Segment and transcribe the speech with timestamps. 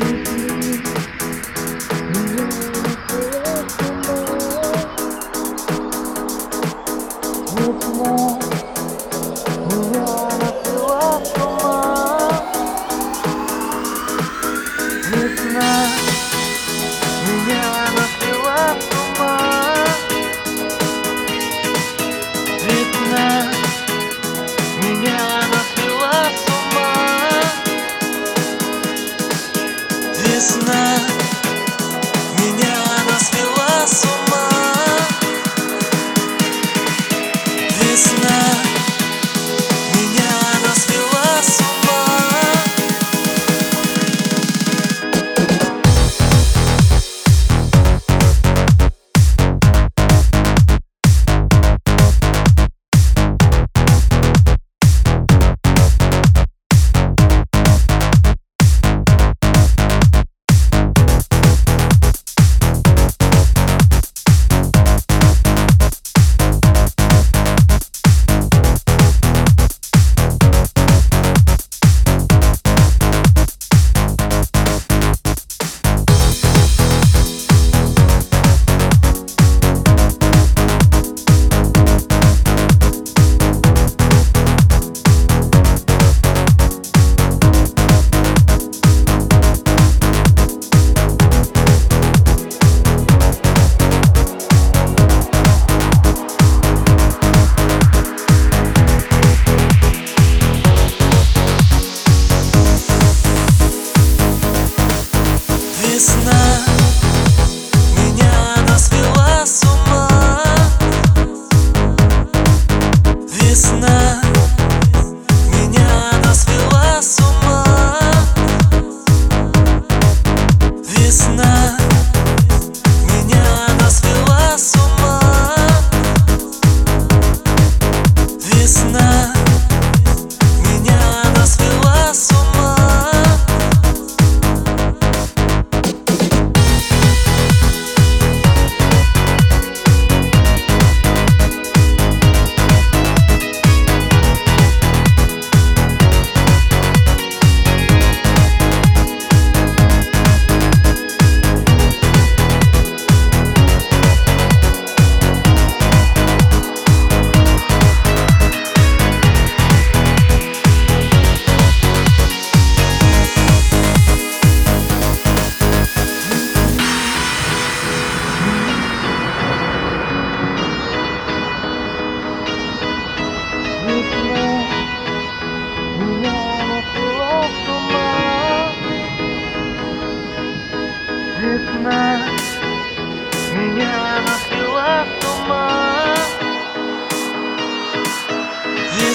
[0.00, 0.47] you.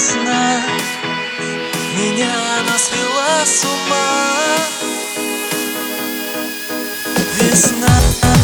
[0.04, 0.62] весна
[1.96, 2.30] Меня
[2.60, 4.34] она свела с ума.
[7.40, 8.43] Весна.